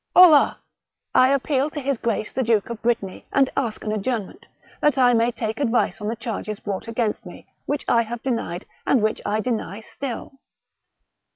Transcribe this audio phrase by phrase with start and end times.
[0.11, 0.59] '* Hola!
[1.13, 4.47] I appeal to his grace the Duke of Brittany, and ask an adjournment,
[4.81, 8.65] that I may take advice on the charges brought against me, which I have denied,
[8.87, 10.39] and which I deny still."